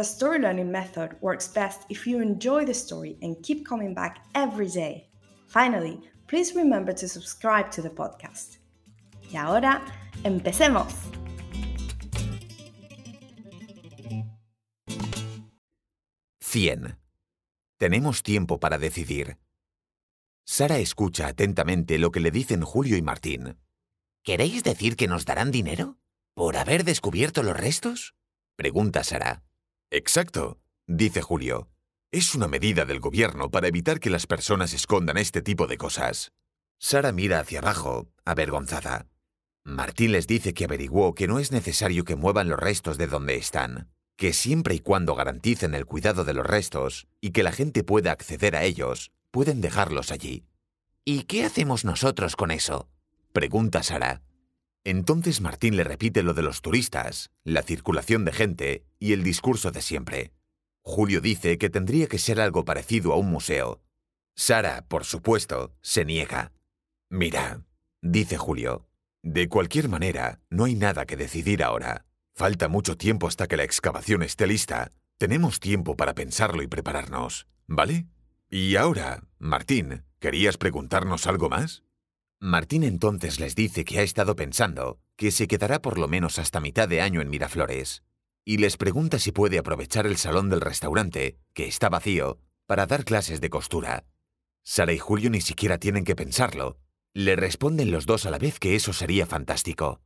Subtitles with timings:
[0.00, 4.24] the story learning method works best if you enjoy the story and keep coming back
[4.34, 5.10] every day.
[5.46, 8.60] Finally, please remember to subscribe to the podcast.
[9.30, 9.82] Y ahora,
[10.24, 10.94] empecemos.
[16.40, 16.96] Cien.
[17.78, 19.36] Tenemos tiempo para decidir.
[20.46, 23.58] Sara escucha atentamente lo que le dicen Julio y Martín.
[24.24, 25.98] ¿Queréis decir que nos darán dinero?
[26.34, 28.14] ¿Por haber descubierto los restos?
[28.56, 29.42] Pregunta Sara.
[29.92, 31.68] Exacto, dice Julio.
[32.12, 36.30] Es una medida del gobierno para evitar que las personas escondan este tipo de cosas.
[36.78, 39.08] Sara mira hacia abajo, avergonzada.
[39.64, 43.34] Martín les dice que averiguó que no es necesario que muevan los restos de donde
[43.34, 47.82] están, que siempre y cuando garanticen el cuidado de los restos y que la gente
[47.82, 50.46] pueda acceder a ellos, pueden dejarlos allí.
[51.04, 52.88] ¿Y qué hacemos nosotros con eso?
[53.32, 54.22] pregunta Sara.
[54.84, 59.70] Entonces Martín le repite lo de los turistas, la circulación de gente y el discurso
[59.70, 60.32] de siempre.
[60.82, 63.82] Julio dice que tendría que ser algo parecido a un museo.
[64.34, 66.52] Sara, por supuesto, se niega.
[67.10, 67.62] Mira,
[68.00, 68.86] dice Julio,
[69.22, 72.06] de cualquier manera, no hay nada que decidir ahora.
[72.34, 74.90] Falta mucho tiempo hasta que la excavación esté lista.
[75.18, 78.06] Tenemos tiempo para pensarlo y prepararnos, ¿vale?
[78.48, 81.84] Y ahora, Martín, ¿querías preguntarnos algo más?
[82.42, 86.58] Martín entonces les dice que ha estado pensando que se quedará por lo menos hasta
[86.58, 88.02] mitad de año en Miraflores,
[88.46, 93.04] y les pregunta si puede aprovechar el salón del restaurante, que está vacío, para dar
[93.04, 94.06] clases de costura.
[94.62, 96.78] Sara y Julio ni siquiera tienen que pensarlo.
[97.12, 100.00] Le responden los dos a la vez que eso sería fantástico.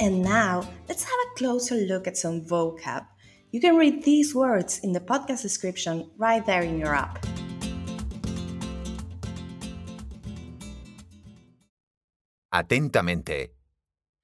[0.00, 3.06] And now, let's have a closer look at some vocab.
[3.52, 5.44] You can read these words in the podcast
[6.18, 7.27] right there in your app.
[12.52, 13.50] Atentamente.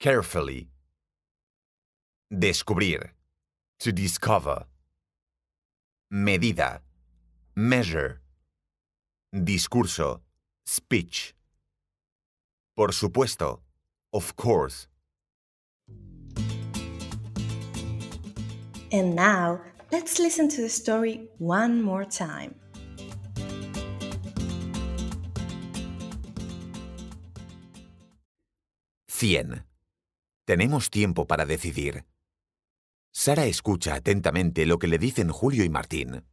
[0.01, 0.69] Carefully.
[2.33, 3.11] Descubrir.
[3.81, 4.65] To discover.
[6.11, 6.81] Medida.
[7.55, 8.23] Measure.
[9.35, 10.21] Discurso.
[10.65, 11.35] Speech.
[12.75, 13.61] Por supuesto.
[14.13, 14.89] Of course.
[18.91, 19.61] And now,
[19.93, 22.55] let's listen to the story one more time.
[29.17, 29.65] Cien.
[30.45, 32.05] Tenemos tiempo para decidir.
[33.13, 36.25] Sara escucha atentamente lo que le dicen Julio y Martín.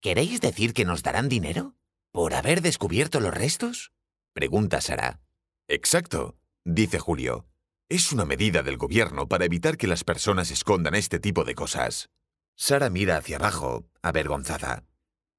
[0.00, 1.76] ¿Queréis decir que nos darán dinero?
[2.12, 3.92] ¿Por haber descubierto los restos?
[4.32, 5.20] Pregunta Sara.
[5.68, 7.46] Exacto, dice Julio.
[7.90, 12.08] Es una medida del gobierno para evitar que las personas escondan este tipo de cosas.
[12.56, 14.86] Sara mira hacia abajo, avergonzada.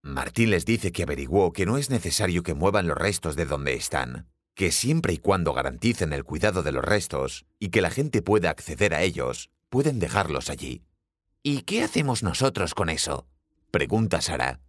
[0.03, 3.73] Martín les dice que averiguó que no es necesario que muevan los restos de donde
[3.73, 8.21] están, que siempre y cuando garanticen el cuidado de los restos y que la gente
[8.21, 10.81] pueda acceder a ellos, pueden dejarlos allí.
[11.43, 13.27] ¿Y qué hacemos nosotros con eso?
[13.69, 14.61] Pregunta Sara.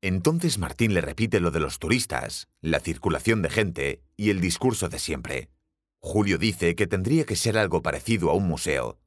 [0.00, 4.88] Entonces Martín le repite lo de los turistas, la circulación de gente y el discurso
[4.88, 5.50] de siempre.
[5.98, 9.00] Julio dice que tendría que ser algo parecido a un museo.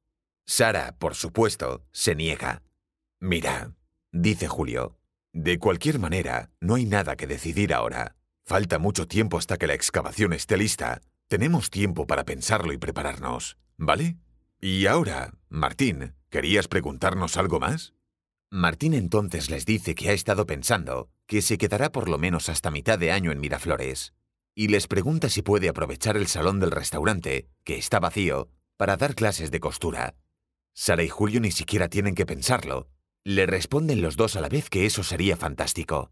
[0.46, 2.64] Sara, por supuesto, se niega.
[3.20, 3.74] Mira,
[4.12, 4.98] dice Julio,
[5.32, 8.17] de cualquier manera, no hay nada que decidir ahora.
[8.48, 11.02] Falta mucho tiempo hasta que la excavación esté lista.
[11.28, 14.16] Tenemos tiempo para pensarlo y prepararnos, ¿vale?
[14.62, 17.94] Y ahora, Martín, ¿querías preguntarnos algo más?
[18.50, 22.72] Martín entonces les dice que ha estado pensando que se quedará por lo menos hasta
[22.72, 24.14] mitad de año en Miraflores,
[24.56, 28.48] y les pregunta si puede aprovechar el salón del restaurante, que está vacío,
[28.78, 30.16] para dar clases de costura.
[30.74, 32.88] Sara y Julio ni siquiera tienen que pensarlo.
[33.26, 36.12] Le responden los dos a la vez que eso sería fantástico.